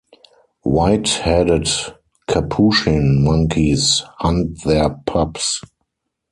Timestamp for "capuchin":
2.27-3.23